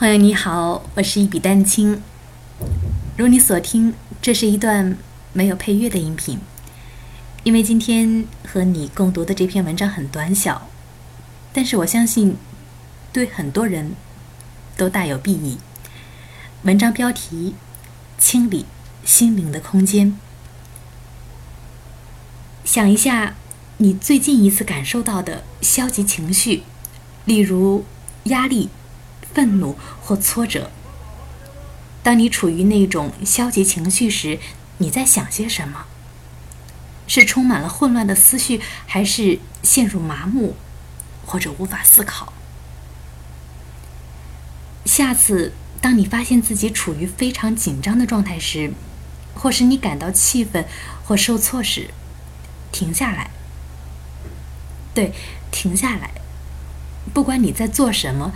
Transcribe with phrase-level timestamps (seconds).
[0.00, 2.02] 朋友你好，我是一笔丹青。
[3.18, 3.92] 如你所听，
[4.22, 4.96] 这是一段
[5.34, 6.38] 没有配乐的音频，
[7.42, 10.70] 因为今天和你共读的这篇文章很短小，
[11.52, 12.38] 但是我相信
[13.12, 13.92] 对很多人
[14.74, 15.58] 都大有裨益。
[16.62, 17.54] 文章标题：
[18.16, 18.64] 清理
[19.04, 20.18] 心灵的空间。
[22.64, 23.34] 想一下，
[23.76, 26.62] 你最近一次感受到的消极情绪，
[27.26, 27.84] 例如
[28.24, 28.70] 压力。
[29.32, 30.70] 愤怒或挫折。
[32.02, 34.38] 当你处于那种消极情绪时，
[34.78, 35.84] 你在想些什么？
[37.06, 40.54] 是充满了混乱的思绪，还是陷入麻木，
[41.26, 42.32] 或者无法思考？
[44.86, 48.72] 下次当你发现自己处于非常紧张的状态时，
[49.34, 50.64] 或是你感到气愤
[51.04, 51.90] 或受挫时，
[52.72, 53.30] 停下来。
[54.94, 55.12] 对，
[55.50, 56.12] 停下来。
[57.12, 58.32] 不管你在做什么。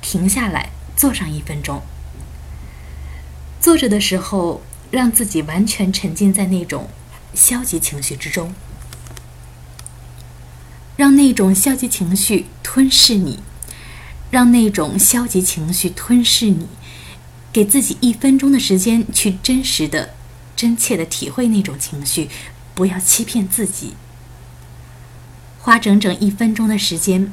[0.00, 1.82] 停下来，坐上一分钟。
[3.60, 6.88] 坐着的时候，让自己完全沉浸在那种
[7.34, 8.54] 消极情绪之中，
[10.96, 13.40] 让那种消极情绪吞噬你，
[14.30, 16.68] 让那种消极情绪吞噬你。
[17.52, 20.14] 给自己一分钟的时间，去真实的、
[20.54, 22.28] 真切的体会那种情绪，
[22.74, 23.94] 不要欺骗自己。
[25.58, 27.32] 花整整一分钟的时间。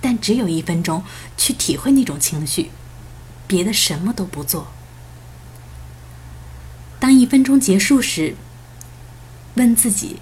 [0.00, 1.04] 但只有一分钟
[1.36, 2.70] 去体会那种情绪，
[3.46, 4.68] 别的什么都不做。
[6.98, 8.36] 当一分钟结束时，
[9.54, 10.16] 问自己：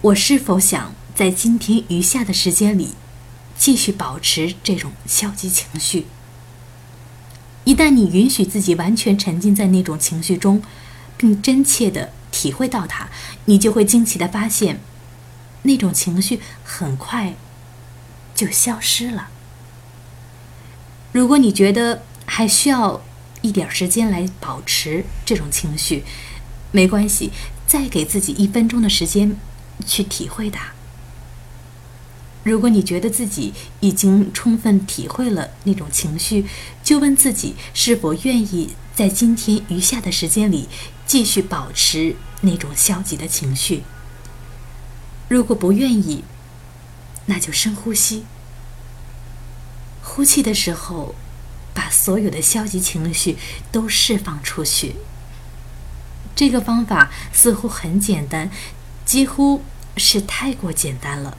[0.00, 2.94] 我是否想在今天余下的时间里
[3.56, 6.06] 继续保持这种消极情绪？
[7.64, 10.62] 一旦你允许自己完全沉浸在那种情绪中，
[11.16, 13.08] 并真切的体会到它，
[13.44, 14.80] 你就会惊奇的发现，
[15.62, 17.34] 那种情绪很快。
[18.42, 19.28] 就消失了。
[21.12, 23.00] 如果你觉得还需要
[23.40, 26.02] 一点时间来保持这种情绪，
[26.72, 27.30] 没关系，
[27.68, 29.36] 再给自己一分钟的时间
[29.86, 30.72] 去体会它。
[32.42, 36.44] 如果你觉得自己已经充分体会了那种情绪，
[36.82, 40.68] 就问自己是否愿意在今天余下的时间里
[41.06, 43.84] 继续保持那种消极的情绪。
[45.28, 46.24] 如果不愿意，
[47.26, 48.24] 那就深呼吸，
[50.02, 51.14] 呼气的时候，
[51.72, 53.36] 把所有的消极情绪
[53.70, 54.96] 都释放出去。
[56.34, 58.50] 这个方法似乎很简单，
[59.04, 59.62] 几乎
[59.96, 61.38] 是太过简单了，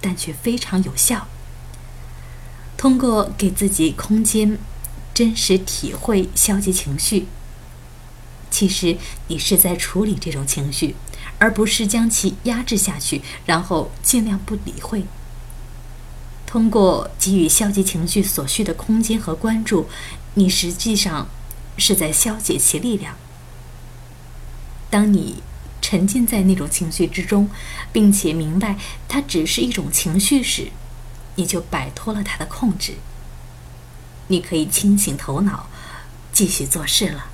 [0.00, 1.28] 但却非常有效。
[2.76, 4.58] 通过给自己空间，
[5.14, 7.26] 真实体会消极情绪，
[8.54, 10.94] 其实你是在处理这种情绪。
[11.38, 15.04] 而不是将其压制下去，然后尽量不理会。
[16.46, 19.88] 通过给予消极情绪所需的空间和关注，
[20.34, 21.26] 你实际上
[21.76, 23.16] 是在消解其力量。
[24.88, 25.42] 当你
[25.82, 27.50] 沉浸在那种情绪之中，
[27.92, 28.76] 并且明白
[29.08, 30.68] 它只是一种情绪时，
[31.34, 32.94] 你就摆脱了它的控制。
[34.28, 35.66] 你可以清醒头脑，
[36.32, 37.26] 继续做事了。